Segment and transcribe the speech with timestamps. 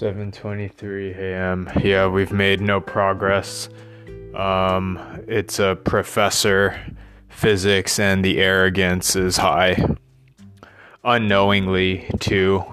[0.00, 1.70] 7:23 a.m.
[1.84, 3.68] Yeah, we've made no progress.
[4.34, 4.98] Um,
[5.28, 6.80] it's a professor
[7.28, 9.76] physics and the arrogance is high.
[11.04, 12.64] Unknowingly too.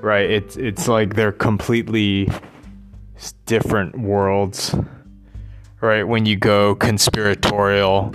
[0.00, 0.30] Right?
[0.30, 2.30] It's it's like they're completely
[3.44, 4.74] different worlds.
[5.82, 6.04] Right?
[6.04, 8.14] When you go conspiratorial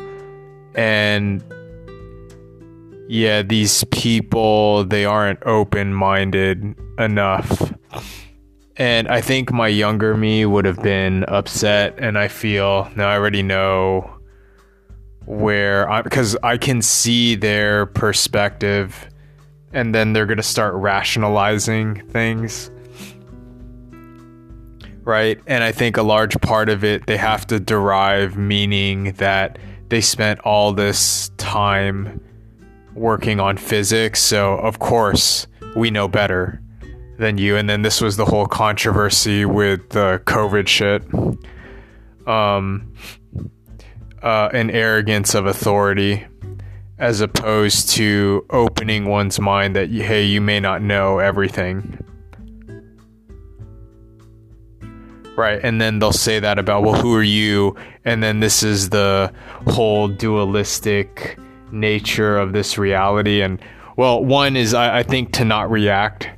[0.74, 1.44] and
[3.08, 7.72] yeah, these people they aren't open-minded enough
[8.82, 11.94] and I think my younger me would have been upset.
[12.00, 14.12] And I feel now I already know
[15.26, 19.08] where I, because I can see their perspective
[19.72, 22.72] and then they're going to start rationalizing things.
[25.04, 25.40] Right.
[25.46, 30.02] And I think a large part of it, they have to derive meaning that they
[30.02, 32.20] spent all this time
[32.96, 34.24] working on physics.
[34.24, 35.46] So, of course,
[35.76, 36.60] we know better
[37.22, 37.56] than you.
[37.56, 41.04] And then this was the whole controversy with the COVID shit.
[42.28, 42.94] Um,
[44.22, 46.26] uh, an arrogance of authority
[47.00, 51.98] as opposed to opening one's mind that, hey, you may not know everything.
[55.36, 55.60] Right.
[55.64, 57.76] And then they'll say that about, well, who are you?
[58.06, 59.34] And then this is the
[59.68, 61.40] whole dualistic
[61.72, 63.42] nature of this reality.
[63.42, 63.60] And,
[63.96, 66.30] well, one is, I, I think, to not react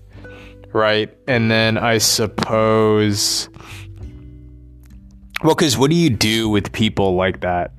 [0.73, 1.16] right?
[1.27, 3.47] And then I suppose,
[5.43, 7.71] well, because what do you do with people like that,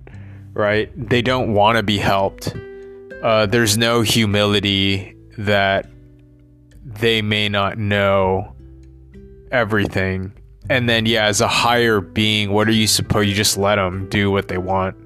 [0.53, 0.91] right?
[0.97, 2.55] They don't want to be helped.
[3.23, 5.87] Uh, there's no humility that
[6.85, 8.55] they may not know
[9.51, 10.33] everything.
[10.71, 13.29] And then, yeah, as a higher being, what are you supposed?
[13.29, 14.97] You just let them do what they want,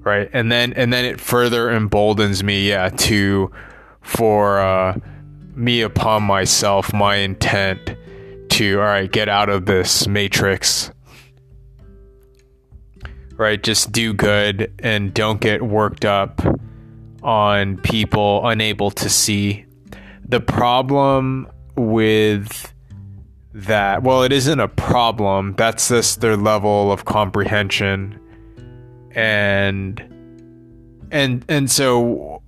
[0.00, 0.28] right?
[0.32, 3.50] And then, and then it further emboldens me, yeah, to
[4.02, 4.98] for uh,
[5.60, 7.96] me upon myself my intent
[8.48, 10.90] to all right get out of this matrix.
[13.36, 16.42] Right just do good and don't get worked up
[17.22, 19.64] on people unable to see.
[20.26, 22.72] The problem with
[23.52, 25.54] that well it isn't a problem.
[25.56, 28.18] That's just their level of comprehension.
[29.12, 30.00] And
[31.10, 32.39] and and so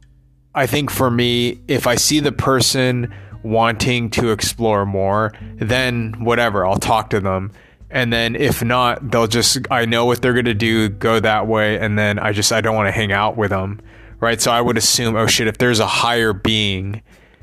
[0.55, 6.67] I think for me, if I see the person wanting to explore more, then whatever,
[6.67, 7.53] I'll talk to them.
[7.91, 11.47] And then if not, they'll just, I know what they're going to do, go that
[11.47, 11.79] way.
[11.79, 13.81] And then I just, I don't want to hang out with them.
[14.21, 14.41] Right.
[14.41, 17.03] So I would assume, oh shit, if there's a higher being,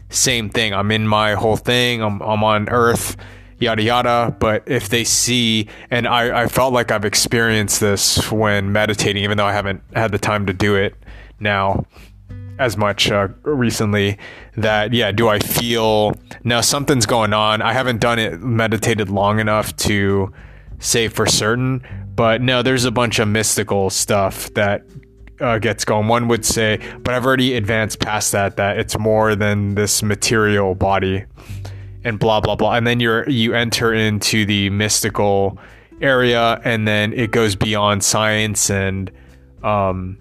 [0.10, 0.74] same thing.
[0.74, 3.18] I'm in my whole thing, I'm, I'm on earth,
[3.60, 4.36] yada yada.
[4.40, 9.38] But if they see, and I, I felt like I've experienced this when meditating, even
[9.38, 10.96] though I haven't had the time to do it
[11.40, 11.86] now
[12.60, 14.18] as much uh, recently
[14.58, 17.62] that yeah do i feel now something's going on.
[17.62, 20.32] I haven't done it meditated long enough to
[20.80, 21.82] say for certain
[22.16, 24.84] but no there's a bunch of mystical stuff that
[25.42, 26.08] uh, gets going.
[26.08, 30.76] One would say but i've already advanced past that that it's more than this material
[30.76, 31.26] body
[32.04, 32.76] and blah blah blah.
[32.76, 35.58] And then you're you enter into the mystical
[36.02, 39.12] area and then it goes beyond science and
[39.64, 40.18] um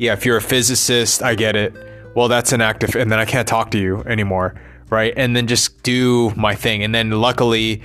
[0.00, 1.74] yeah, if you're a physicist, I get it.
[2.16, 4.54] Well, that's an active, and then I can't talk to you anymore,
[4.88, 5.12] right?
[5.14, 6.82] And then just do my thing.
[6.82, 7.82] And then luckily,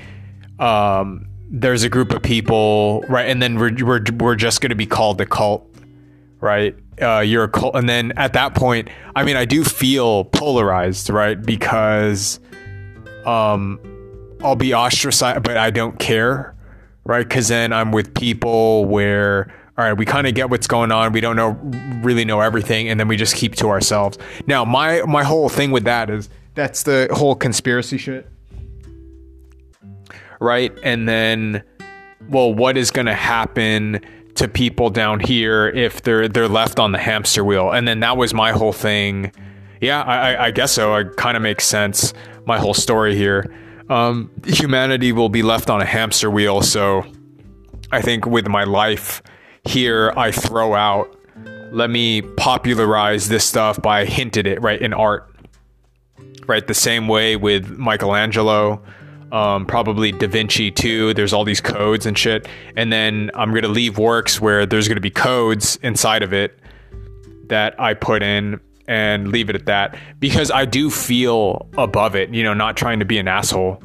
[0.57, 3.29] um, there's a group of people, right?
[3.29, 5.69] And then we're we're, we're just going to be called the cult,
[6.39, 6.73] right?
[7.01, 11.09] Uh, you're a cult, and then at that point, I mean, I do feel polarized,
[11.09, 11.39] right?
[11.39, 12.39] Because,
[13.25, 13.77] um,
[14.41, 16.55] I'll be ostracized, but I don't care,
[17.03, 17.27] right?
[17.27, 21.11] Because then I'm with people where all right, we kind of get what's going on.
[21.11, 21.59] We don't know
[22.01, 24.17] really know everything, and then we just keep to ourselves.
[24.47, 28.29] Now, my my whole thing with that is that's the whole conspiracy shit,
[30.39, 30.71] right?
[30.81, 31.61] And then,
[32.29, 33.99] well, what is going to happen
[34.35, 37.71] to people down here if they're they're left on the hamster wheel?
[37.71, 39.33] And then that was my whole thing.
[39.81, 40.95] Yeah, I, I guess so.
[40.95, 42.13] It kind of makes sense.
[42.45, 43.53] My whole story here.
[43.89, 46.61] Um, humanity will be left on a hamster wheel.
[46.61, 47.05] So,
[47.91, 49.21] I think with my life
[49.67, 51.15] here I throw out,
[51.71, 55.29] let me popularize this stuff by hinted it, right, in art.
[56.47, 58.83] Right, the same way with Michelangelo,
[59.31, 61.13] um, probably Da Vinci too.
[61.15, 62.47] There's all these codes and shit.
[62.77, 66.33] And then I'm going to leave works where there's going to be codes inside of
[66.33, 66.59] it
[67.47, 72.29] that I put in and leave it at that because I do feel above it,
[72.29, 73.81] you know, not trying to be an asshole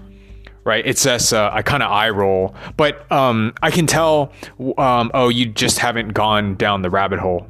[0.64, 0.86] right?
[0.86, 4.32] It's just uh, I kind of eye roll, but um, I can tell.
[4.78, 7.46] Um, oh, you just haven't gone down the rabbit hole,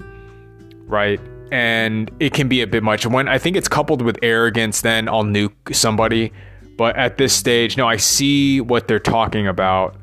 [0.86, 1.20] right?
[1.52, 3.06] And it can be a bit much.
[3.06, 6.32] When I think it's coupled with arrogance, then I'll nuke somebody.
[6.80, 9.96] but at this stage, no, I see what they're talking about.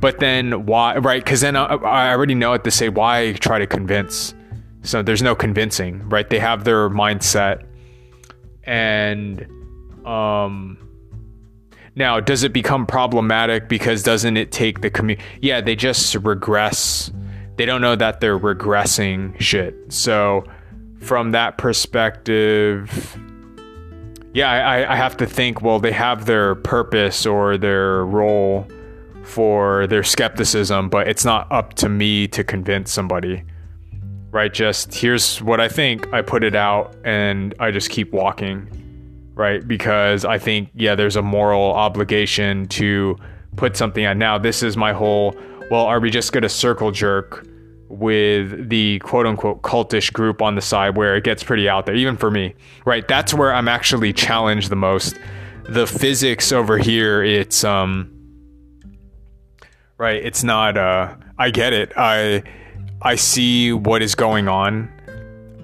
[0.00, 1.22] But then why, right?
[1.22, 2.88] Because then I, I already know what to say.
[2.88, 4.34] Why try to convince?
[4.82, 6.28] So there's no convincing, right?
[6.28, 7.64] They have their mindset.
[8.64, 9.46] And
[10.04, 10.76] um,
[11.96, 15.24] now, does it become problematic because doesn't it take the community?
[15.40, 17.12] Yeah, they just regress.
[17.56, 19.92] They don't know that they're regressing shit.
[19.92, 20.44] So,
[20.98, 23.16] from that perspective,
[24.32, 28.66] yeah, I, I have to think, well, they have their purpose or their role
[29.22, 33.44] for their skepticism, but it's not up to me to convince somebody.
[34.32, 34.52] Right?
[34.52, 36.12] Just here's what I think.
[36.12, 38.83] I put it out and I just keep walking.
[39.34, 39.66] Right?
[39.66, 43.16] Because I think, yeah, there's a moral obligation to
[43.56, 44.18] put something on.
[44.18, 45.36] Now, this is my whole,
[45.70, 47.46] well, are we just going to circle jerk?
[47.88, 51.94] with the quote unquote cultish group on the side where it gets pretty out there,
[51.94, 52.54] even for me,
[52.84, 53.06] right?
[53.06, 55.16] That's where I'm actually challenged the most.
[55.68, 58.10] The physics over here, it's, um,
[59.96, 61.92] right, it's not, uh, I get it.
[61.96, 62.42] I,
[63.00, 64.90] I see what is going on.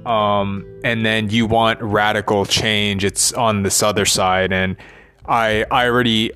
[0.06, 3.04] Um, and then you want radical change.
[3.04, 4.52] It's on this other side.
[4.52, 4.76] And
[5.26, 6.32] I, I already,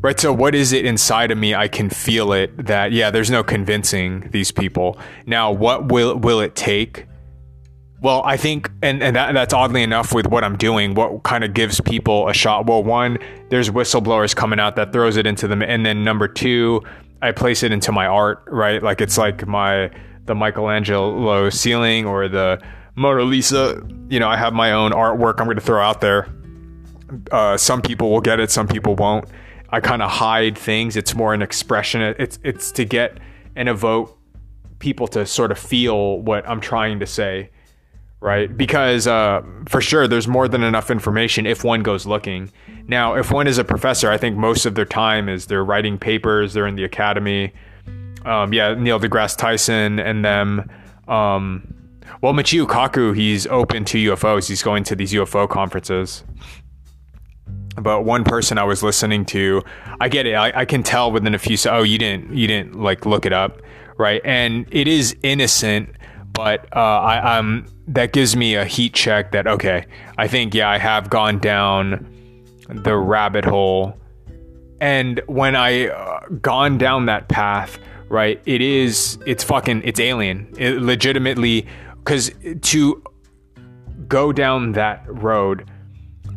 [0.00, 1.54] right so what is it inside of me?
[1.54, 4.98] I can feel it that yeah there's no convincing these people.
[5.26, 7.06] Now what will will it take?
[8.02, 11.42] Well i think and, and that, that's oddly enough with what i'm doing what kind
[11.42, 12.66] of gives people a shot.
[12.66, 15.62] Well one there's whistleblowers coming out that throws it into them.
[15.62, 16.82] And then number two
[17.22, 18.82] i place it into my art right?
[18.82, 19.90] Like it's like my
[20.26, 22.60] the michelangelo ceiling or the
[22.96, 26.28] mona lisa you know i have my own artwork i'm going to throw out there
[27.30, 29.28] uh, some people will get it some people won't
[29.70, 30.96] I kind of hide things.
[30.96, 32.00] It's more an expression.
[32.18, 33.18] It's it's to get
[33.54, 34.16] and evoke
[34.78, 37.50] people to sort of feel what I'm trying to say,
[38.20, 38.54] right?
[38.54, 42.50] Because uh, for sure, there's more than enough information if one goes looking.
[42.86, 45.98] Now, if one is a professor, I think most of their time is they're writing
[45.98, 47.52] papers, they're in the academy.
[48.24, 50.70] Um, yeah, Neil deGrasse Tyson and them.
[51.08, 51.74] Um,
[52.20, 54.48] well, Michio Kaku, he's open to UFOs.
[54.48, 56.24] He's going to these UFO conferences
[57.80, 59.62] but one person I was listening to,
[60.00, 60.34] I get it.
[60.34, 61.56] I, I can tell within a few.
[61.70, 63.60] Oh, you didn't, you didn't like look it up,
[63.98, 64.20] right?
[64.24, 65.90] And it is innocent,
[66.32, 69.32] but uh, I, I'm that gives me a heat check.
[69.32, 69.86] That okay,
[70.18, 72.12] I think yeah, I have gone down
[72.68, 73.98] the rabbit hole,
[74.80, 77.78] and when I uh, gone down that path,
[78.08, 78.40] right?
[78.46, 80.52] It is, it's fucking, it's alien.
[80.56, 81.66] It legitimately,
[82.06, 82.30] because
[82.62, 83.02] to
[84.08, 85.68] go down that road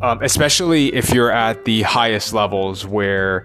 [0.02, 3.44] um, especially if you're at the highest levels where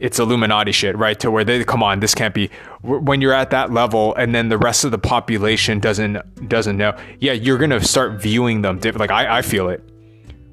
[0.00, 1.18] it's Illuminati shit, right?
[1.20, 2.50] To where they come on, this can't be.
[2.82, 6.96] When you're at that level, and then the rest of the population doesn't doesn't know.
[7.18, 9.00] Yeah, you're gonna start viewing them different.
[9.00, 9.82] Like I, I feel it,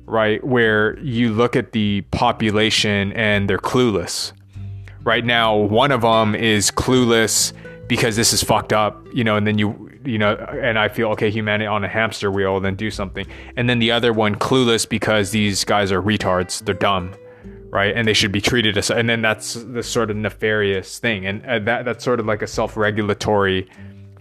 [0.05, 0.43] right?
[0.43, 4.31] Where you look at the population and they're clueless.
[5.03, 7.53] Right now, one of them is clueless
[7.87, 11.09] because this is fucked up, you know, and then you you know, and I feel
[11.09, 13.25] okay, humanity on a hamster wheel, then do something.
[13.55, 17.13] And then the other one, clueless because these guys are retards, they're dumb,
[17.69, 17.95] right?
[17.95, 18.89] And they should be treated as.
[18.89, 22.41] And then that's the sort of nefarious thing, and uh, that that's sort of like
[22.41, 23.69] a self-regulatory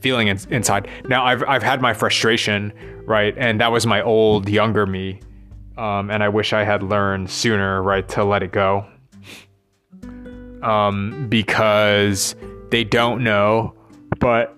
[0.00, 0.88] feeling in, inside.
[1.09, 2.73] Now I've I've had my frustration,
[3.07, 5.21] right, and that was my old younger me,
[5.79, 8.87] um, and I wish I had learned sooner, right, to let it go,
[10.62, 12.35] um, because
[12.71, 13.75] they don't know,
[14.19, 14.57] but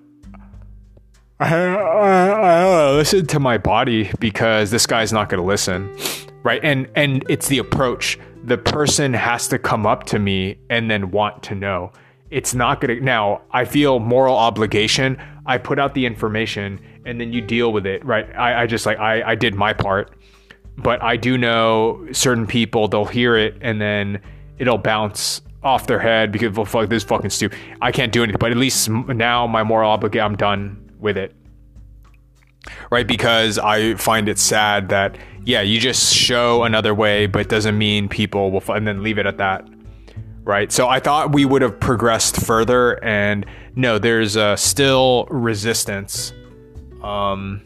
[1.38, 5.95] I, I, I listen to my body because this guy's not going to listen,
[6.43, 6.61] right?
[6.62, 8.19] And and it's the approach.
[8.45, 11.93] The person has to come up to me and then want to know.
[12.31, 13.05] It's not going to.
[13.05, 15.19] Now I feel moral obligation.
[15.45, 18.26] I put out the information and then you deal with it, right?
[18.35, 20.16] I, I just like I, I did my part,
[20.78, 24.23] but I do know certain people they'll hear it and then
[24.59, 27.59] it'll bounce off their head because well, fuck this fucking stupid.
[27.83, 28.38] I can't do anything.
[28.38, 31.34] But at least now my moral obligation, I'm done with it.
[32.90, 33.06] Right?
[33.06, 38.08] Because I find it sad that, yeah, you just show another way, but doesn't mean
[38.08, 39.68] people will, and then leave it at that.
[40.42, 40.70] Right?
[40.72, 46.32] So I thought we would have progressed further, and no, there's uh, still resistance.
[47.02, 47.62] Um,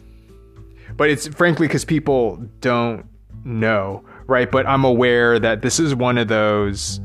[0.96, 3.06] but it's frankly because people don't
[3.44, 4.50] know, right?
[4.50, 7.00] But I'm aware that this is one of those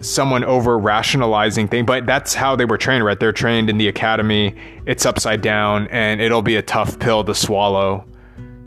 [0.00, 3.18] someone over rationalizing thing but that's how they were trained right?
[3.18, 4.54] They're trained in the academy.
[4.86, 8.04] It's upside down and it'll be a tough pill to swallow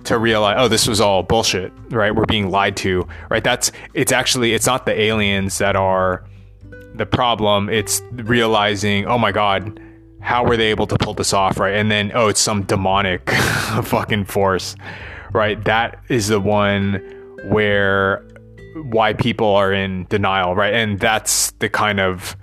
[0.04, 2.14] to realize oh this was all bullshit right?
[2.14, 3.44] We're being lied to right?
[3.44, 6.26] That's it's actually it's not the aliens that are
[6.96, 7.70] the problem.
[7.70, 9.80] It's realizing oh my god
[10.20, 11.76] how were they able to pull this off right?
[11.76, 13.30] And then oh it's some demonic
[13.84, 14.76] fucking force
[15.34, 15.64] right?
[15.64, 16.96] That is the one
[17.46, 18.24] where
[18.76, 20.74] why people are in denial, right?
[20.74, 22.36] And that's the kind of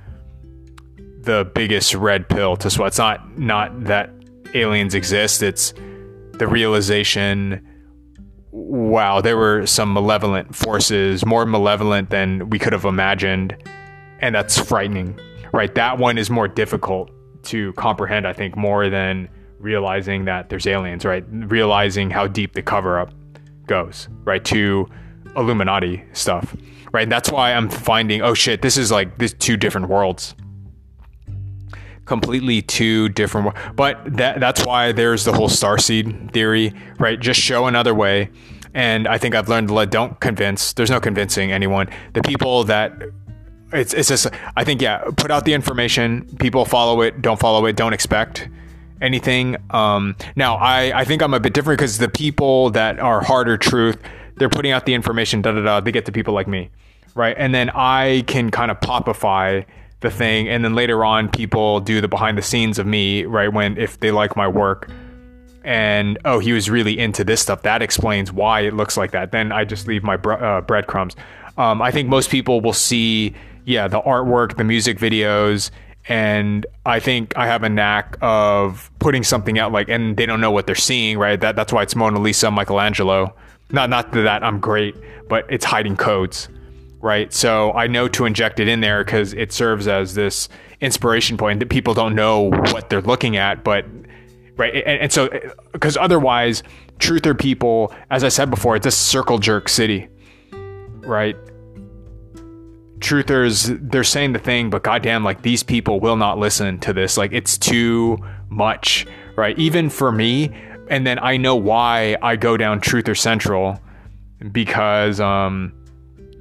[1.20, 2.88] the biggest red pill to swallow.
[2.88, 4.10] It's not not that
[4.54, 5.42] aliens exist.
[5.42, 5.72] It's
[6.32, 7.64] the realization
[8.50, 13.56] wow, there were some malevolent forces, more malevolent than we could have imagined.
[14.20, 15.18] And that's frightening,
[15.52, 15.74] right?
[15.74, 17.10] That one is more difficult
[17.44, 21.24] to comprehend, I think, more than realizing that there's aliens, right?
[21.28, 23.12] Realizing how deep the cover up
[23.66, 24.44] goes, right?
[24.46, 24.88] To
[25.36, 26.56] Illuminati stuff,
[26.92, 27.08] right?
[27.08, 30.34] That's why I'm finding, oh shit, this is like this two different worlds.
[32.04, 37.20] Completely two different but that that's why there's the whole starseed theory right?
[37.20, 38.30] Just show another way.
[38.74, 41.88] And i think i've learned to let don't convince there's no convincing anyone.
[42.14, 42.92] The people that
[43.72, 47.66] it's it's just i think yeah put out the information people follow it don't follow
[47.66, 48.48] it don't expect
[49.02, 49.56] anything.
[49.70, 53.58] Um, now i i think i'm a bit different because the people that are harder
[53.58, 53.98] truth
[54.38, 56.70] they're putting out the information da da da they get to people like me
[57.14, 57.34] right?
[57.38, 59.64] And then i can kind of popify
[60.00, 63.52] the thing and then later on people do the behind the scenes of me right
[63.52, 64.88] when if they like my work.
[65.64, 67.62] And oh he was really into this stuff.
[67.62, 69.32] That explains why it looks like that.
[69.32, 71.16] Then i just leave my bre- uh, breadcrumbs.
[71.56, 75.70] Um, i think most people will see yeah the artwork the music videos
[76.08, 80.40] and i think i have a knack of putting something out like and they don't
[80.40, 81.40] know what they're seeing right?
[81.40, 83.34] That, that's why it's mona lisa michelangelo
[83.70, 84.94] not not that i'm great
[85.28, 86.48] but it's hiding codes
[87.00, 87.32] right?
[87.32, 90.48] So I know to inject it in there because it serves as this
[90.80, 93.84] inspiration point that people don't know what they're looking at, but
[94.56, 95.38] right, and, and so uh,
[95.72, 96.62] because otherwise,
[96.98, 100.08] truther people, as I said before, it's a circle jerk city,
[101.00, 101.36] right?
[102.98, 107.16] Truthers, they're saying the thing, but goddamn, like these people will not listen to this.
[107.16, 109.06] Like it's too much,
[109.36, 109.56] right?
[109.56, 110.52] Even for me,
[110.90, 113.80] and then I know why I go down Truth or Central
[114.52, 115.72] because um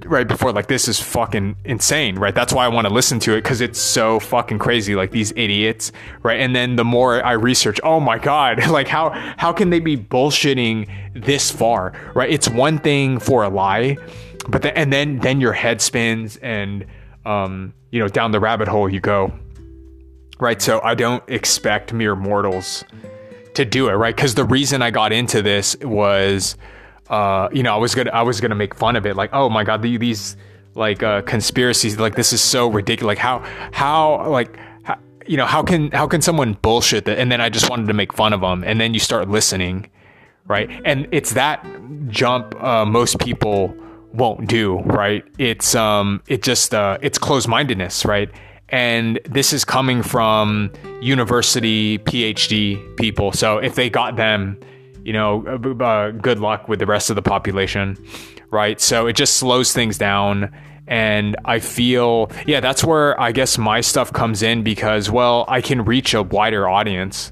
[0.06, 2.36] right before like this is fucking insane right?
[2.36, 5.34] That's why i want to listen to it because it's so fucking crazy like these
[5.36, 5.92] idiots
[6.24, 6.40] right?
[6.40, 9.98] And then the more i research oh my god like how how can they be
[9.98, 12.30] bullshitting this far right?
[12.30, 13.98] It's one thing for a lie
[14.48, 16.86] but then and then then your head spins and
[17.26, 19.34] um you know down the rabbit hole you go
[20.40, 20.62] right?
[20.62, 22.84] So i don't expect mere mortals
[23.58, 26.56] to do it right because the reason i got into this was
[27.10, 29.50] uh, you know, I was gonna I was gonna make fun of it, like, oh
[29.50, 30.36] my god, these
[30.76, 33.18] like uh, conspiracies, like this is so ridiculous.
[33.18, 37.18] Like how how like how, you know how can how can someone bullshit that?
[37.18, 39.90] And then I just wanted to make fun of them, and then you start listening,
[40.46, 40.70] right?
[40.86, 41.66] And it's that
[42.10, 43.76] jump uh, most people
[44.14, 45.24] won't do, right?
[45.38, 48.30] It's um it just uh, it's closed mindedness, right?
[48.70, 50.72] And this is coming from
[51.02, 53.32] university PhD people.
[53.32, 54.60] So if they got them
[55.08, 57.98] you know, uh, uh, good luck with the rest of the population,
[58.52, 58.82] right?
[58.82, 60.54] So it just slows things down.
[60.86, 65.62] And I feel, yeah, that's where I guess my stuff comes in because, well, I
[65.62, 67.32] can reach a wider audience,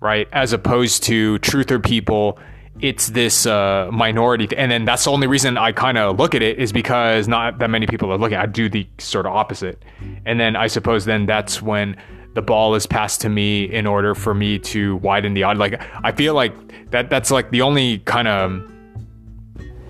[0.00, 0.26] right?
[0.32, 2.40] As opposed to truther people,
[2.80, 4.48] it's this uh, minority.
[4.56, 7.58] And then that's the only reason I kind of look at it is because not
[7.58, 8.38] that many people are looking.
[8.38, 9.84] I do the sort of opposite.
[10.24, 11.96] And then I suppose then that's when
[12.34, 15.58] the ball is passed to me in order for me to widen the odd.
[15.58, 18.62] Like I feel like that that's like the only kind of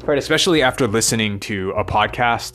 [0.05, 2.55] right, especially after listening to a podcast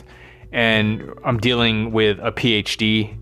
[0.52, 3.18] and I'm dealing with a PhD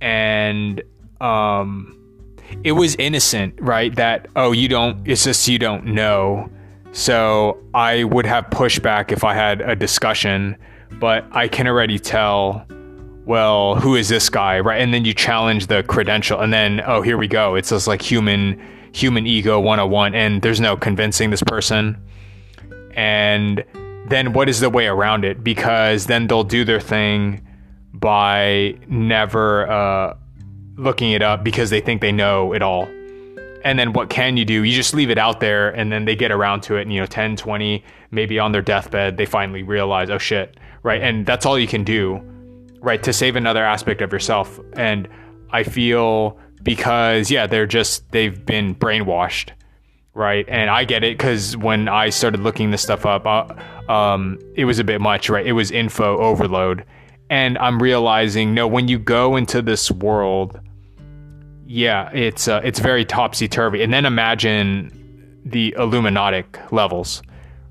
[0.00, 0.82] and
[1.20, 1.99] um
[2.64, 3.94] it was innocent, right?
[3.96, 6.50] That oh you don't it's just you don't know.
[6.92, 10.56] So I would have pushback if I had a discussion,
[10.98, 12.66] but I can already tell
[13.26, 14.80] well, who is this guy, right?
[14.80, 17.54] And then you challenge the credential, and then oh, here we go.
[17.54, 18.60] It's just like human
[18.92, 21.96] human ego 101, and there's no convincing this person.
[22.94, 23.64] And
[24.08, 25.44] then what is the way around it?
[25.44, 27.46] Because then they'll do their thing
[27.92, 30.16] by never uh,
[30.80, 32.88] looking it up because they think they know it all.
[33.62, 34.64] And then what can you do?
[34.64, 37.00] You just leave it out there and then they get around to it and you
[37.00, 41.02] know 10, 20, maybe on their deathbed they finally realize, "Oh shit." Right?
[41.02, 42.22] And that's all you can do
[42.80, 45.08] right to save another aspect of yourself and
[45.50, 49.50] i feel because yeah they're just they've been brainwashed
[50.14, 54.38] right and i get it because when i started looking this stuff up uh, um,
[54.54, 56.84] it was a bit much right it was info overload
[57.28, 60.60] and i'm realizing no when you go into this world
[61.70, 64.90] yeah it's uh, it's very topsy-turvy and then imagine
[65.44, 67.22] the illuminatic levels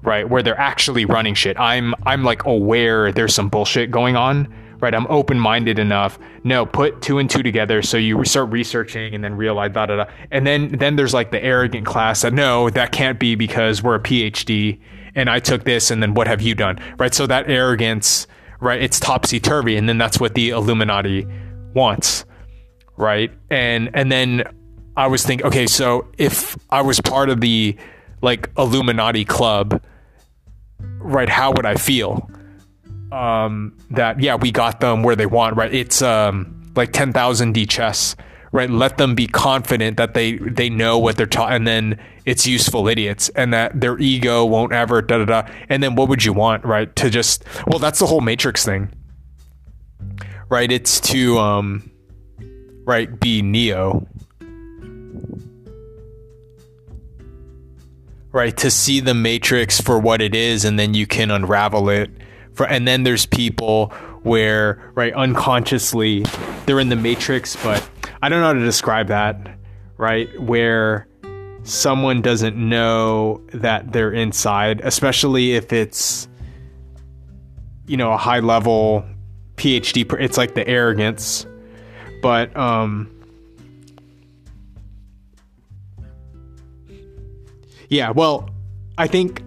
[0.03, 4.47] right where they're actually running shit i'm i'm like aware there's some bullshit going on
[4.81, 4.95] right?
[4.95, 6.17] I'm open minded enough.
[6.45, 7.81] No, put two and two together.
[7.81, 10.05] So you start researching and then realize da da da.
[10.31, 13.95] And then then there's like the arrogant class that no, that can't be because we're
[13.95, 14.79] a PhD
[15.15, 17.13] and I took this and then what have you done, right?
[17.13, 18.27] So that arrogance,
[18.59, 18.81] right?
[18.81, 21.27] It's topsy turvy, and then that's what the Illuminati
[21.73, 22.25] wants,
[22.99, 23.31] right?
[23.49, 24.43] And and then
[24.95, 27.75] I was thinking, okay, so if I was part of the
[28.21, 29.81] like Illuminati club,
[30.79, 31.29] right?
[31.29, 32.29] How would I feel?
[33.11, 35.73] Um, that yeah, we got them where they want, right?
[35.73, 38.15] It's um like ten thousand D chess,
[38.51, 38.69] right?
[38.69, 42.89] Let them be confident that they they know what they're taught, and then it's useful
[42.89, 45.51] idiots, and that their ego won't ever da da da.
[45.69, 46.93] And then what would you want, right?
[46.97, 48.91] To just well, that's the whole Matrix thing,
[50.49, 50.69] right?
[50.69, 51.89] It's to um,
[52.89, 54.07] right, be Neo,
[58.31, 58.57] right?
[58.57, 62.09] To see the Matrix for what it is, and then you can unravel it.
[62.53, 63.89] For and then there's people
[64.23, 66.25] where right unconsciously
[66.65, 67.87] they're in the Matrix, but
[68.23, 69.59] I don't know how to describe that,
[69.97, 70.27] right?
[70.41, 71.07] Where
[71.61, 76.27] someone doesn't know that they're inside, especially if it's
[77.85, 79.05] you know a high level
[79.57, 80.11] PhD.
[80.19, 81.45] It's like the arrogance,
[82.21, 83.09] but um,
[87.89, 88.11] yeah.
[88.11, 88.49] Well,
[88.97, 89.43] I think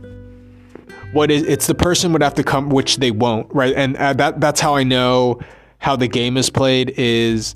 [1.12, 3.74] what is it's the person would have to come, which they won't, right?
[3.74, 5.40] And uh, that that's how I know
[5.78, 7.54] how the game is played is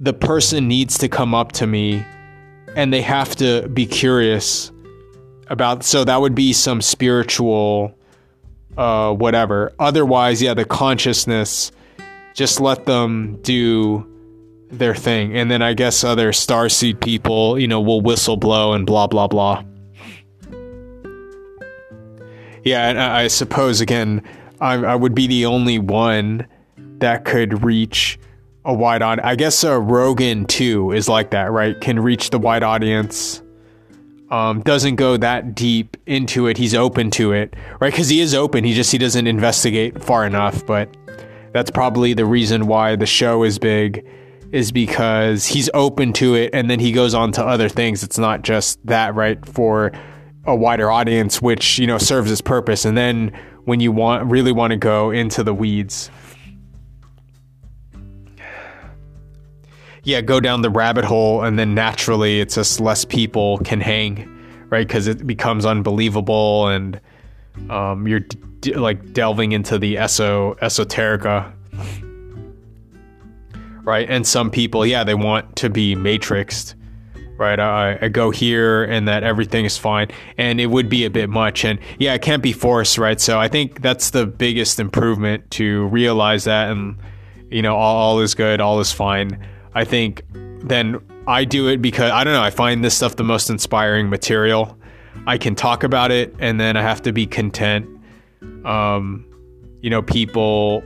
[0.00, 2.04] the person needs to come up to me
[2.76, 4.70] and they have to be curious
[5.48, 7.96] about so that would be some spiritual
[8.76, 11.70] uh whatever otherwise yeah the consciousness
[12.34, 14.13] just let them do
[14.78, 18.86] their thing and then i guess other starseed people you know will whistle blow and
[18.86, 19.62] blah blah blah
[22.64, 24.22] yeah and i suppose again
[24.60, 28.18] I, I would be the only one that could reach
[28.64, 29.26] a wide audience.
[29.26, 31.78] I guess uh, Rogan too is like that, right?
[31.80, 33.42] Can reach the wide audience.
[34.30, 36.56] Um, doesn't go that deep into it.
[36.56, 37.92] He's open to it, right?
[37.92, 38.64] Because he is open.
[38.64, 40.64] He just he doesn't investigate far enough.
[40.64, 40.96] But
[41.52, 44.04] that's probably the reason why the show is big,
[44.54, 48.02] is because he's open to it, and then he goes on to other things.
[48.02, 49.44] It's not just that, right?
[49.46, 49.92] For
[50.44, 52.84] a wider audience, which you know serves its purpose.
[52.84, 53.32] And then
[53.64, 56.10] when you want really want to go into the weeds
[60.04, 64.30] yeah, go down the rabbit hole, and then naturally it's just less people can hang,
[64.68, 64.86] right?
[64.86, 67.00] Because it becomes unbelievable, and
[67.70, 68.20] um, you're
[68.60, 71.50] d- like delving into the eso esoterica,
[73.84, 74.08] right?
[74.08, 76.74] And some people, yeah, they want to be matrixed,
[77.36, 77.60] right?
[77.60, 81.30] I, I go here, and that everything is fine, and it would be a bit
[81.30, 83.20] much, and yeah, it can't be forced, right?
[83.20, 86.96] So I think that's the biggest improvement to realize that, and
[87.50, 89.38] you know, all, all is good, all is fine
[89.74, 93.24] I think then I do it because I don't know, I find this stuff the
[93.24, 94.78] most inspiring material.
[95.26, 97.88] I can talk about it and then I have to be content.
[98.64, 99.26] Um,
[99.80, 100.82] you know, people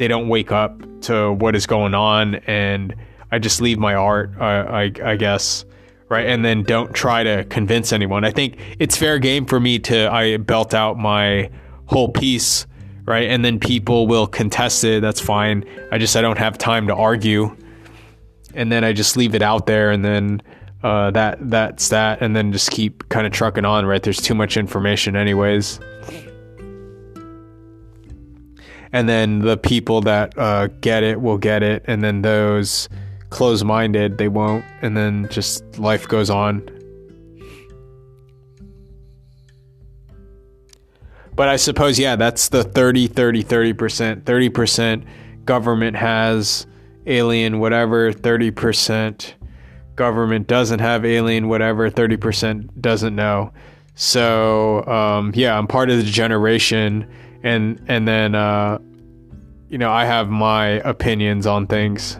[0.00, 2.94] they don't wake up to what is going on and
[3.30, 5.64] I just leave my art, uh, I, I guess,
[6.08, 6.26] right?
[6.26, 8.24] And then don't try to convince anyone.
[8.24, 11.50] I think it's fair game for me to I belt out my
[11.86, 12.66] whole piece,
[13.04, 13.28] right?
[13.28, 15.00] And then people will contest it.
[15.00, 15.64] That's fine.
[15.92, 17.56] I just I don't have time to argue
[18.54, 20.42] and then I just leave it out there, and then
[20.82, 23.86] uh, that that's that, and then just keep kind of trucking on.
[23.86, 25.80] Right, there's too much information, anyways.
[28.92, 32.88] And then the people that uh, get it will get it, and then those
[33.30, 36.68] close-minded they won't, and then just life goes on.
[41.36, 44.22] But I suppose, yeah, that's the 30, 30, 30%.
[44.22, 45.04] 30%
[45.44, 46.66] government has
[47.06, 48.12] alien whatever.
[48.12, 49.32] 30%
[49.94, 51.90] government doesn't have alien whatever.
[51.90, 53.52] 30% doesn't know.
[53.94, 57.06] So um, yeah i'm part of the generation
[57.42, 58.78] and and then uh,
[59.68, 62.18] you know i have my opinions on things.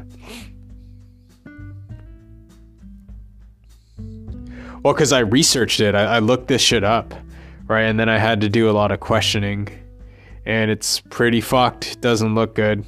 [4.82, 5.94] Well because i researched it.
[5.94, 7.14] I, I looked this shit up
[7.70, 7.82] right?
[7.82, 9.68] And then i had to do a lot of questioning.
[10.44, 12.00] And it's pretty fucked.
[12.00, 12.84] Doesn't look good.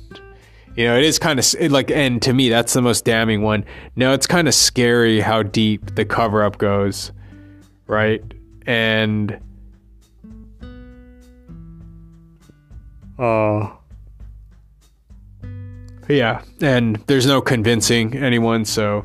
[0.74, 3.64] You know, it is kind of like, and to me, that's the most damning one.
[3.94, 7.12] No, it's kind of scary how deep the cover up goes,
[7.86, 8.22] right?
[8.66, 9.38] And,
[13.22, 13.70] uh,
[16.08, 19.04] yeah, and there's no convincing anyone, so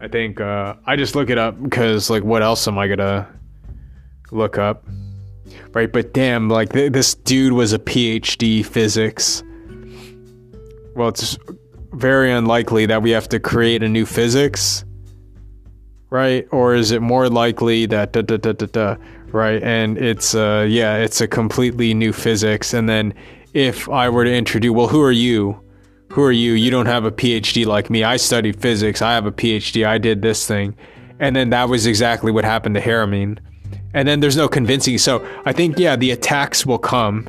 [0.00, 3.28] I think uh, I just look it up because, like, what else am I gonna
[4.30, 4.84] look up,
[5.72, 5.90] right?
[5.90, 9.42] But damn, like th- this dude was a PhD physics
[10.96, 11.36] well, it's
[11.92, 14.82] very unlikely that we have to create a new physics,
[16.08, 16.48] right?
[16.50, 18.96] Or is it more likely that da da da da da,
[19.36, 19.62] right?
[19.62, 22.74] And it's uh yeah, it's a completely new physics.
[22.74, 23.14] And then
[23.54, 25.60] if I were to introduce, well, who are you?
[26.10, 26.52] Who are you?
[26.52, 28.04] You don't have a PhD like me.
[28.04, 29.02] I studied physics.
[29.02, 29.86] I have a PhD.
[29.86, 30.76] I did this thing.
[31.18, 33.38] And then that was exactly what happened to Haramein.
[33.94, 34.98] And then there's no convincing.
[34.98, 37.28] So I think, yeah, the attacks will come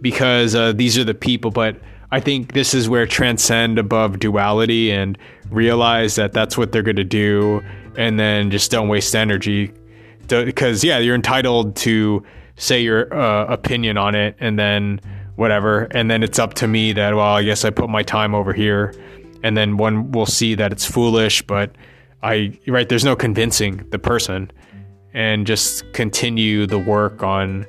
[0.00, 1.50] because uh, these are the people.
[1.50, 1.76] But
[2.12, 5.18] I think this is where transcend above duality and
[5.50, 7.62] realize that that's what they're going to do.
[7.96, 9.72] And then just don't waste energy.
[10.28, 12.24] Because, yeah, you're entitled to
[12.56, 15.00] say your uh, opinion on it and then
[15.36, 15.84] whatever.
[15.90, 18.52] And then it's up to me that, well, I guess I put my time over
[18.52, 18.94] here.
[19.42, 21.74] And then one will see that it's foolish, but
[22.22, 24.50] I, right, there's no convincing the person
[25.12, 27.66] and just continue the work on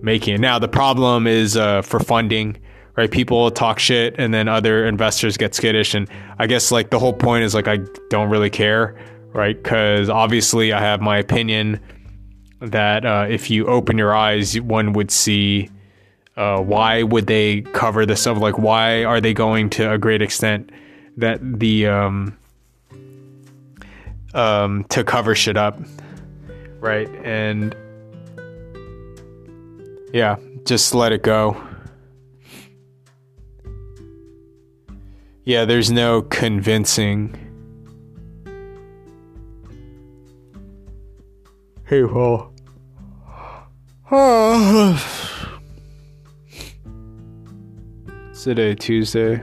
[0.00, 0.40] making it.
[0.40, 2.56] Now, the problem is uh, for funding,
[2.96, 3.10] right?
[3.10, 5.94] People talk shit and then other investors get skittish.
[5.94, 8.96] And I guess like the whole point is like, I don't really care,
[9.34, 9.60] right?
[9.62, 11.80] Because obviously I have my opinion
[12.60, 15.70] that uh, if you open your eyes, one would see
[16.36, 18.38] uh, why would they cover this up?
[18.38, 20.70] Like, why are they going to a great extent
[21.16, 22.38] that the um,
[24.34, 25.80] um, to cover shit up,
[26.78, 27.08] right?
[27.24, 27.74] And
[30.12, 31.60] yeah, just let it go.
[35.44, 37.47] Yeah, there's no convincing.
[41.88, 42.52] Hey, well.
[44.10, 45.58] Ah.
[48.34, 49.42] today, Tuesday.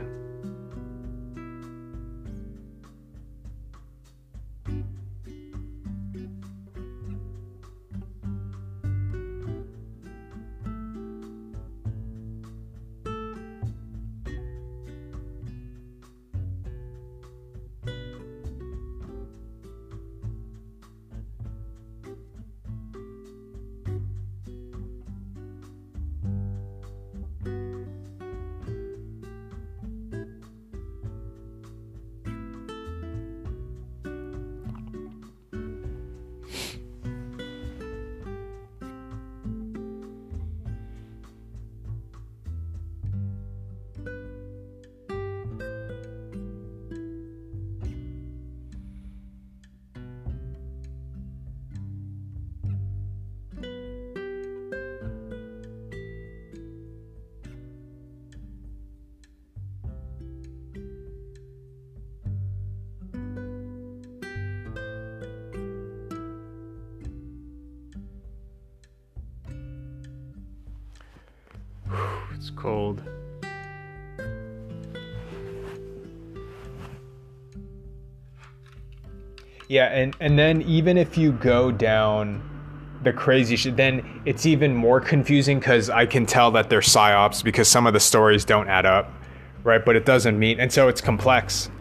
[72.46, 73.02] It's cold.
[79.68, 82.44] Yeah, and and then even if you go down
[83.02, 87.44] the crazy shit, then it's even more confusing because I can tell that they're psyops
[87.44, 89.12] because some of the stories don't add up,
[89.64, 89.84] right?
[89.84, 91.72] But it doesn't mean, and so it's complex,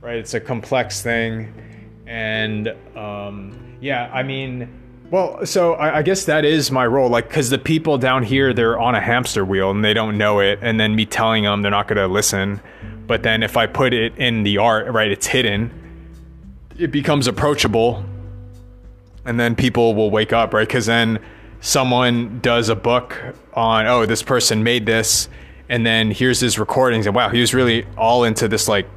[0.00, 0.14] right?
[0.14, 1.52] It's a complex thing,
[2.06, 4.83] and um, yeah, I mean
[5.14, 8.52] well, so I, I, guess that is my role, like, because the people down here
[8.52, 11.62] they're on a hamster wheel and they don't know it, and then me telling them
[11.62, 12.60] they're not going to listen.
[13.06, 15.70] But then if I put it in the art, right, it's hidden,
[16.76, 18.04] it becomes approachable,
[19.24, 20.66] and then people will wake up, right?
[20.66, 21.20] Because then
[21.60, 23.16] someone does a book
[23.52, 25.28] on, oh, this person made this,
[25.68, 28.88] and then here's his recordings, and wow, he was really all into this like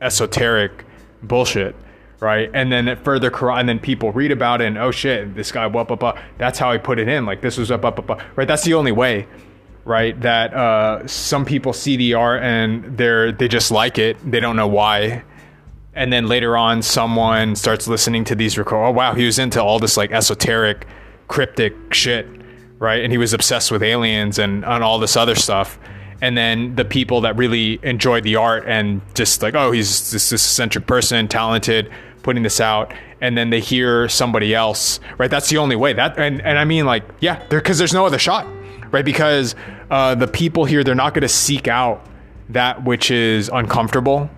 [0.00, 0.84] esoteric
[1.24, 1.74] bullshit
[2.20, 2.50] right?
[2.52, 5.90] And then further and then people read about it and oh shit, this guy what
[5.90, 6.18] up up.
[6.36, 7.26] That's how I put it in.
[7.26, 8.48] Like this was up up up right.
[8.48, 9.26] That's the only way,
[9.84, 10.20] right?
[10.20, 14.16] That uh, some people see the art and they're they just like it.
[14.28, 15.22] They don't know why.
[15.94, 18.86] And then later on, someone starts listening to these record.
[18.86, 20.86] Oh wow, he was into all this like esoteric,
[21.28, 22.26] cryptic shit,
[22.78, 23.02] right?
[23.02, 25.78] And he was obsessed with aliens and on all this other stuff
[26.20, 30.30] and then the people that really enjoy the art and just like oh he's this,
[30.30, 31.90] this eccentric person talented
[32.28, 35.30] putting this out and then they hear somebody else right?
[35.30, 35.94] That's the only way.
[35.94, 38.46] That and, and i mean like yeah because there's no other shot
[38.90, 39.02] right?
[39.04, 39.54] Because
[39.90, 42.04] uh, the people here they're not going to seek out
[42.50, 44.28] that which is uncomfortable.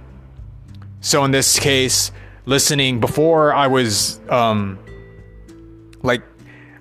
[1.00, 2.12] So in this case
[2.46, 4.78] listening before i was um
[6.02, 6.22] like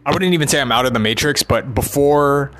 [0.05, 2.51] i wouldn't even say i'm out of the matrix but before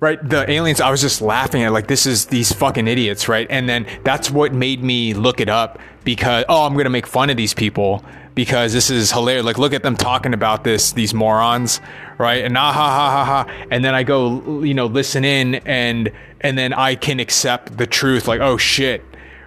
[0.00, 0.18] right?
[0.28, 3.46] The aliens i was just laughing at like this is these fucking idiots right?
[3.50, 7.30] And then that's what made me look it up because oh i'm gonna make fun
[7.30, 8.04] of these people
[8.34, 9.44] because this is hilarious.
[9.44, 11.80] Like look at them talking about this these morons
[12.18, 12.44] right?
[12.44, 13.66] And ah ha ha ha ha.
[13.70, 17.86] And then i go you know listen in and and then i can accept the
[17.86, 19.04] truth like oh shit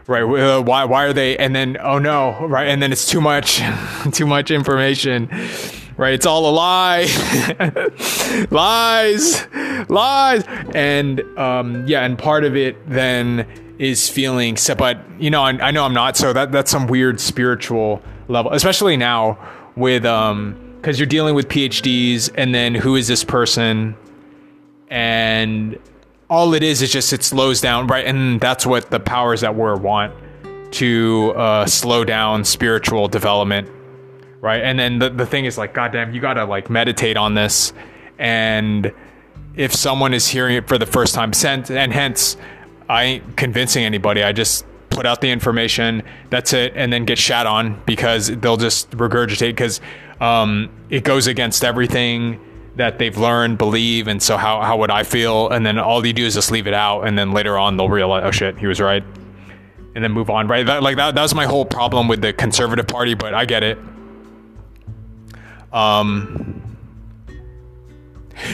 [0.08, 0.24] right?
[0.24, 2.68] Uh, why why are they and then oh no right?
[2.68, 3.62] And then it's too much
[4.12, 5.30] too much information
[5.98, 6.14] right?
[6.14, 7.08] It's all a lie.
[8.52, 9.48] Lies.
[9.90, 10.44] Lies.
[10.74, 13.48] And um yeah and part of it then
[13.80, 17.20] is feeling but you know I, I know i'm not so that that's some weird
[17.20, 19.38] spiritual level especially now
[19.76, 23.96] with um because you're dealing with phds and then who is this person?
[24.90, 25.78] And
[26.30, 28.06] all it is is just it slows down, right?
[28.06, 30.14] And that's what the powers that were want
[30.76, 33.70] to uh, slow down spiritual development,
[34.42, 34.62] right?
[34.62, 37.74] And then the, the thing is like, goddamn, you gotta like meditate on this.
[38.18, 38.94] And
[39.56, 42.38] if someone is hearing it for the first time, sent and hence,
[42.90, 44.24] I ain't convincing anybody.
[44.24, 46.04] I just put out the information.
[46.30, 49.82] That's it, and then get shat on because they'll just regurgitate because
[50.20, 52.40] um, it goes against everything
[52.78, 55.50] that they've learned, believe, and so how, how would I feel?
[55.50, 57.90] And then all you do is just leave it out, and then later on they'll
[57.90, 59.04] realize, oh shit, he was right,
[59.96, 60.66] and then move on, right?
[60.66, 63.64] That, like that, that was my whole problem with the conservative party, but I get
[63.64, 63.78] it.
[65.78, 66.78] Um,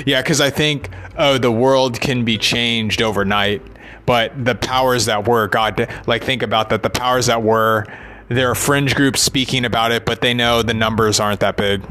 [0.05, 3.61] yeah, because I think oh the world can be changed overnight,
[4.05, 7.85] but the powers that were, God, like think about that, the powers that were,
[8.29, 11.81] there are fringe groups speaking about it, but they know the numbers aren't that big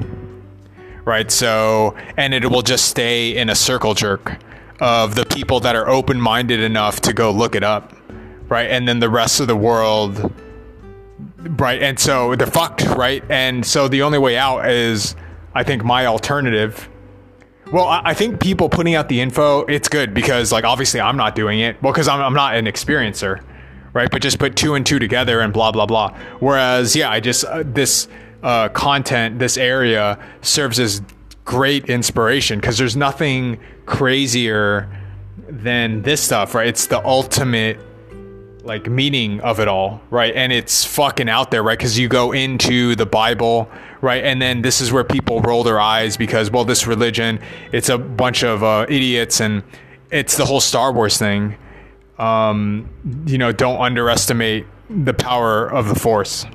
[1.05, 1.31] right?
[1.31, 4.39] So, and it will just stay in a circle jerk
[4.81, 7.97] of the people that are open minded enough to go look it up,
[8.49, 8.71] right?
[8.71, 10.33] And then the rest of the world,
[11.43, 11.83] right?
[11.83, 13.25] And so they're fucked, right?
[13.29, 15.17] And so the only way out is,
[15.55, 16.89] I think, my alternative.
[17.73, 21.35] Well, I think people putting out the info, it's good because, like, obviously I'm not
[21.35, 21.83] doing it.
[21.83, 23.43] Well, because I'm, I'm not an experiencer,
[23.95, 24.11] right?
[24.11, 26.17] But just put two and two together and blah, blah, blah.
[26.41, 28.09] Whereas, yeah, I just, uh, this,
[28.43, 31.01] uh, content, this area serves as
[31.45, 34.89] great inspiration because there's nothing crazier
[35.49, 36.67] than this stuff, right?
[36.67, 37.79] It's the ultimate
[38.65, 40.35] like meaning of it all, right?
[40.35, 41.79] And it's fucking out there, right?
[41.79, 43.71] Because you go into the Bible,
[44.01, 44.23] right?
[44.23, 47.41] And then this is where people roll their eyes because, well, this religion,
[47.73, 49.63] it's a bunch of uh, idiots, and
[50.11, 51.57] it's the whole Star Wars thing.
[52.19, 52.89] Um,
[53.27, 56.47] you know, don't underestimate the power of the Force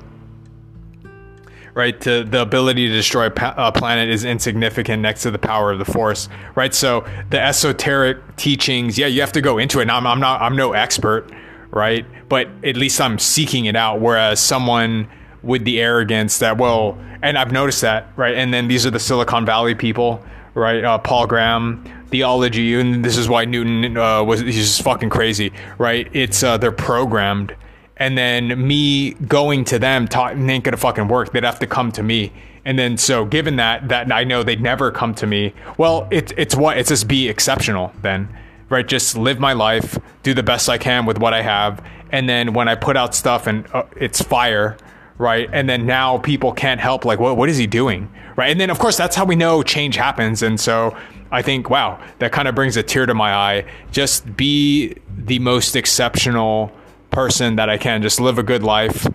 [1.77, 2.01] right?
[2.01, 5.85] To the ability to destroy a planet is insignificant next to the power of the
[5.85, 6.73] force, right?
[6.73, 9.87] So the esoteric teachings, yeah, you have to go into it.
[9.87, 11.31] I'm, I'm not, I'm no expert,
[11.71, 12.05] right?
[12.29, 13.99] But at least I'm seeking it out.
[13.99, 15.07] Whereas someone
[15.43, 18.35] with the arrogance that, well, and I've noticed that, right?
[18.35, 20.83] And then these are the Silicon Valley people, right?
[20.83, 25.51] Uh, Paul Graham, theology, and this is why Newton uh, was he's just fucking crazy,
[25.77, 26.07] right?
[26.13, 27.55] It's uh, they're programmed
[27.97, 31.31] and then me going to them ta- ain't gonna fucking work.
[31.31, 32.31] They'd have to come to me.
[32.63, 36.33] And then so given that that I know they'd never come to me, well, it's
[36.37, 38.29] it's what it's just be exceptional then,
[38.69, 38.87] right?
[38.87, 42.53] Just live my life, do the best I can with what I have, and then
[42.53, 44.77] when I put out stuff and uh, it's fire,
[45.17, 45.49] right?
[45.51, 48.51] And then now people can't help like what what is he doing, right?
[48.51, 50.41] And then of course that's how we know change happens.
[50.41, 50.95] And so
[51.31, 53.65] I think wow, that kind of brings a tear to my eye.
[53.91, 56.71] Just be the most exceptional
[57.11, 58.01] person that I can.
[58.01, 59.07] Just live a good life.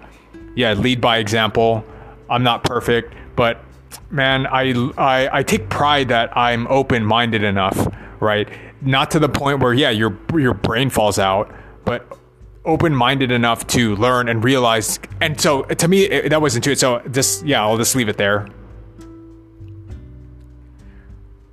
[0.55, 1.85] Yeah, lead by example.
[2.29, 3.63] I'm not perfect, but
[4.11, 7.89] man, I, I, I take pride that I'm open minded enough,
[8.21, 8.49] right?
[8.83, 12.19] Not to the point where, yeah, your, your brain falls out, but
[12.65, 14.99] open minded enough to learn and realize.
[15.21, 16.79] And so to me, it, that wasn't it.
[16.79, 18.49] So just, yeah, I'll just leave it there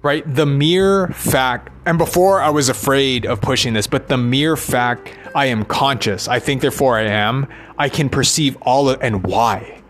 [0.02, 0.24] right?
[0.34, 5.14] The mere fact, and before I was afraid of pushing this, but the mere fact
[5.36, 9.82] I am conscious, I think therefore I am, I can perceive all of, and why,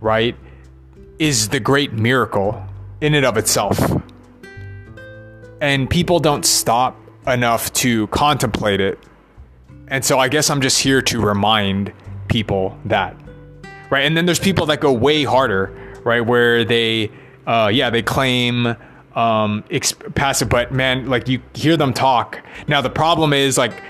[0.00, 0.36] right?
[1.18, 2.64] Is the great miracle
[3.00, 3.78] in and of itself.
[5.60, 8.98] And people don't stop enough to contemplate it.
[9.88, 11.92] And so I guess I'm just here to remind
[12.28, 13.16] people that,
[13.90, 14.04] right?
[14.04, 15.72] And then there's people that go way harder,
[16.04, 16.20] right?
[16.20, 17.10] Where they,
[17.46, 18.66] uh, yeah, they claim,
[19.14, 22.40] um, exp- passive, but man, like you hear them talk.
[22.68, 23.82] Now the problem is like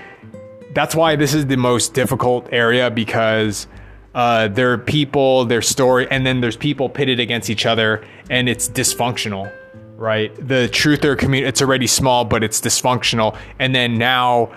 [0.73, 3.67] that's why this is the most difficult area because
[4.13, 8.47] uh, there are people, their story, and then there's people pitted against each other, and
[8.47, 9.51] it's dysfunctional,
[9.97, 10.33] right?
[10.35, 14.55] The truther community, it's already small, but it's dysfunctional, and then now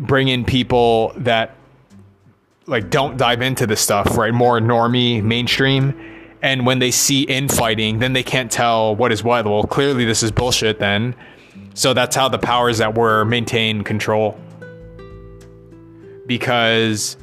[0.00, 1.56] bring in people that
[2.66, 4.32] like don't dive into this stuff, right?
[4.32, 6.10] More normie, mainstream
[6.42, 9.46] and when they see infighting, then they can't tell what is what.
[9.46, 11.14] Well, clearly this is bullshit then.
[11.74, 14.38] So that's how the powers that were maintain control.
[16.26, 17.16] Because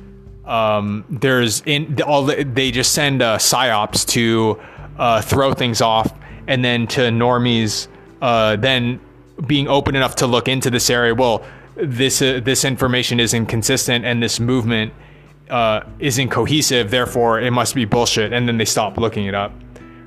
[0.46, 4.60] um, there's in all the, they just send uh, psyops to
[4.98, 6.12] uh, throw things off,
[6.50, 7.88] and then to normies,
[8.22, 9.00] uh, then
[9.48, 11.16] being open enough to look into this area.
[11.16, 14.92] Well, this uh, this information is inconsistent, and this movement
[15.50, 16.92] uh, isn't cohesive.
[16.92, 19.54] Therefore, it must be bullshit, and then they stop looking it up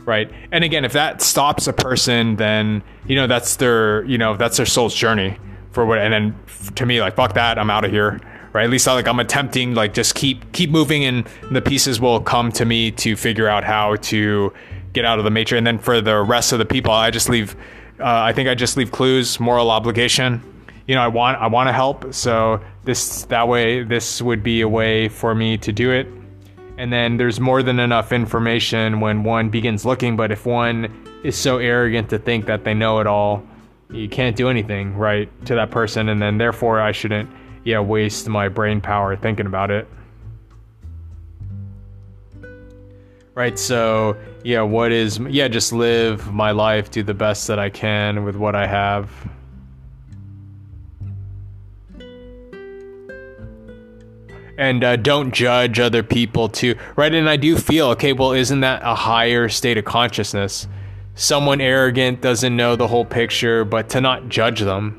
[0.05, 4.37] right and again if that stops a person then you know that's their you know
[4.37, 5.39] that's their soul's journey
[5.71, 6.35] for what and then
[6.75, 8.21] to me like fuck that i'm out of here
[8.53, 12.01] right at least I, like i'm attempting like just keep keep moving and the pieces
[12.01, 14.53] will come to me to figure out how to
[14.93, 15.59] get out of the matrix.
[15.59, 17.55] And then for the rest of the people i just leave
[18.01, 20.43] uh, i think i just leave clues moral obligation.
[20.87, 22.13] You know i want i want to help.
[22.13, 26.07] So this that way this would be a way for me to do it.
[26.79, 30.17] And then there's more than enough information when one begins looking.
[30.17, 33.47] But if one is so arrogant to think that they know it all
[33.91, 36.09] you can't do anything right to that person.
[36.09, 37.31] And then therefore i shouldn't
[37.65, 39.87] yeah waste my brain power thinking about it
[43.35, 47.71] right so yeah what is yeah just live my life do the best that i
[47.71, 49.11] can with what i have.
[54.59, 57.13] And uh, don't judge other people too right?
[57.13, 60.69] And i do feel okay well isn't that a higher state of consciousness?
[61.15, 64.99] Someone arrogant doesn't know the whole picture but to not judge them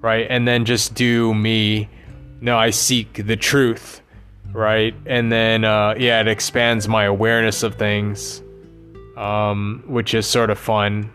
[0.00, 0.26] right?
[0.28, 1.88] And then just do me.
[2.40, 4.02] No i seek the truth
[4.54, 8.42] right and then uh, yeah it expands my awareness of things
[9.16, 11.12] um, which is sort of fun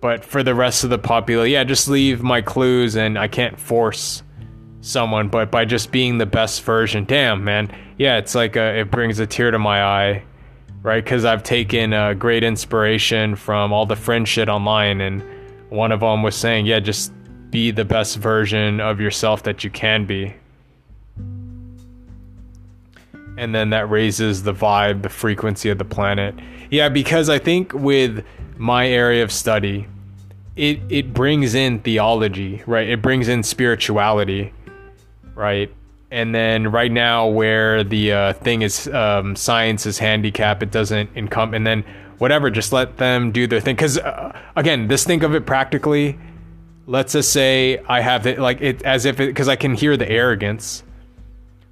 [0.00, 3.60] but for the rest of the population yeah just leave my clues and i can't
[3.60, 4.22] force
[4.80, 7.74] someone, but by just being the best version, damn, man.
[7.98, 10.22] Yeah, it's like a, it brings a tear to my eye,
[10.82, 11.02] right?
[11.02, 15.22] Because I've taken a great inspiration from all the friend shit online, and
[15.70, 17.12] one of them was saying, yeah, just
[17.50, 20.34] be the best version of yourself that you can be.
[23.38, 26.34] And then that raises the vibe, the frequency of the planet.
[26.70, 28.24] Yeah, because I think with
[28.56, 29.86] my area of study,
[30.56, 32.88] it, it brings in theology, right?
[32.88, 34.52] It brings in spirituality
[35.38, 35.72] right?
[36.10, 41.10] And then right now, where the uh, thing is, um, science is handicap, it doesn't
[41.14, 41.54] income.
[41.54, 41.84] And then
[42.18, 43.76] whatever, just let them do their thing.
[43.76, 46.18] Because uh, again, just think of it practically.
[46.86, 49.96] Let's just say I have it like it as if it because I can hear
[49.96, 50.82] the arrogance,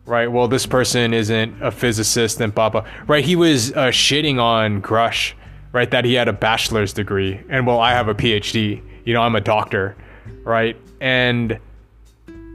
[0.06, 0.30] right?
[0.30, 2.86] Well, this person isn't a physicist and blah blah.
[3.06, 3.24] Right?
[3.24, 5.34] He was uh, shitting on Grusch,
[5.72, 5.90] right?
[5.90, 8.82] That he had a bachelor's degree, and well, I have a PhD.
[9.04, 9.96] You know, I'm a doctor,
[10.44, 10.76] right?
[11.00, 11.58] And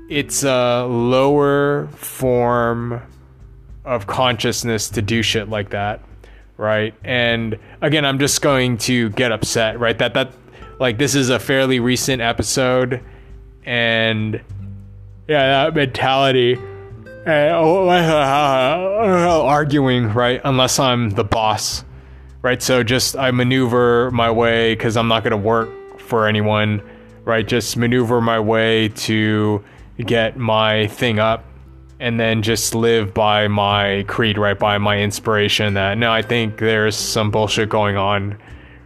[0.10, 3.02] it's a lower form
[3.86, 6.02] of consciousness to do shit like that
[6.58, 10.32] right and again i'm just going to get upset right that that
[10.80, 13.02] like this is a fairly recent episode
[13.66, 14.42] and
[15.28, 16.60] yeah that mentality
[19.46, 21.84] arguing right unless i'm the boss
[22.42, 26.82] right so just i maneuver my way because i'm not going to work for anyone
[27.24, 29.64] right just maneuver my way to
[30.06, 31.46] get my thing up
[32.02, 34.58] and then just live by my creed, right?
[34.58, 38.40] By my inspiration that no, I think there's some bullshit going on,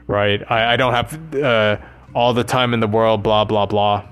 [0.05, 0.43] right?
[0.51, 1.77] I, I don't have uh,
[2.13, 4.05] all the time in the world, blah, blah, blah.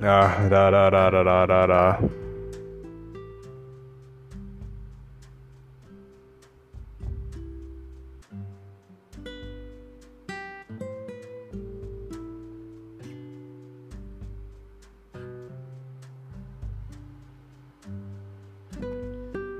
[0.00, 2.23] Uh, da, da, da, da, da, da.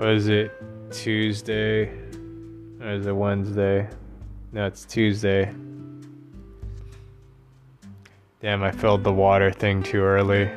[0.05, 0.53] Was it
[0.91, 1.89] Tuesday?
[2.79, 3.89] Or is it Wednesday?
[4.53, 5.51] No, it's Tuesday.
[8.43, 10.51] Damn, I filled the water thing too early.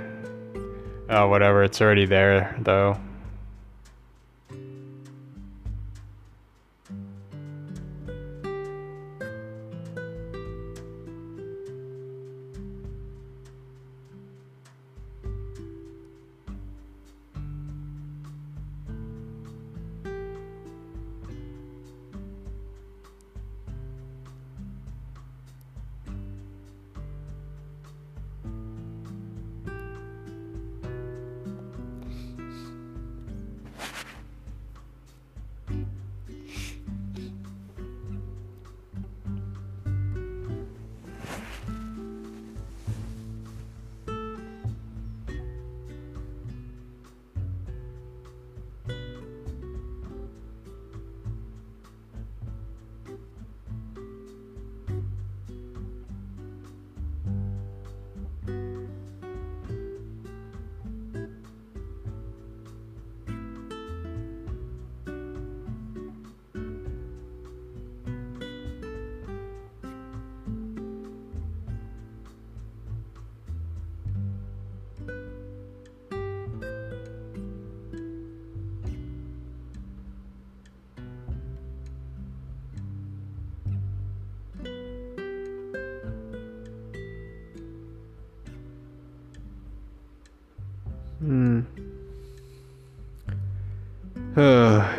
[1.10, 3.00] Oh, whatever, it's already there, though.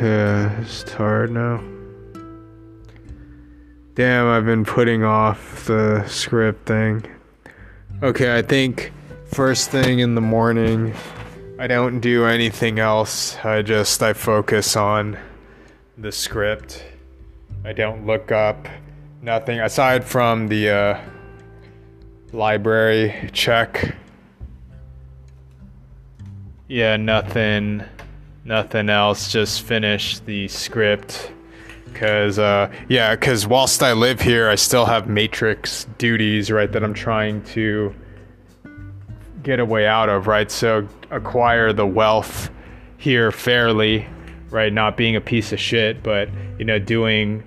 [0.01, 1.63] Yeah, it's tired now.
[3.95, 7.05] Damn, I've been putting off the script thing.
[8.01, 8.93] Okay, I think
[9.25, 10.93] first thing in the morning,
[11.59, 13.35] I don't do anything else.
[13.43, 15.17] I just I focus on
[15.97, 16.85] the script.
[17.65, 18.69] I don't look up
[19.21, 21.01] nothing aside from the uh,
[22.31, 23.95] library check.
[26.69, 27.83] Yeah, nothing
[28.43, 29.31] nothing else.
[29.31, 31.31] Just finish the script.
[31.93, 36.71] Cause uh, yeah, cause whilst I live here, I still have matrix duties, right?
[36.71, 37.93] That I'm trying to
[39.43, 40.49] get a way out of, right?
[40.51, 42.51] So acquire the wealth
[42.97, 44.07] here fairly,
[44.49, 44.71] right?
[44.71, 47.43] Not being a piece of shit, but you know, doing,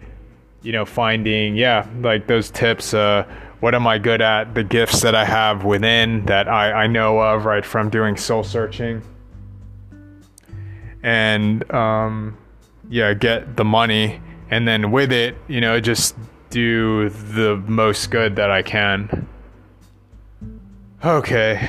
[0.62, 2.92] you know, finding, yeah, like those tips.
[2.92, 3.24] Uh,
[3.60, 4.54] what am I good at?
[4.54, 8.42] The gifts that I have within that I, I know of, right, from doing soul
[8.42, 9.02] searching
[11.02, 12.36] and um,
[12.88, 16.16] yeah, get the money, and then with it, you know, just
[16.50, 19.28] do the most good that I can.
[21.04, 21.68] Okay.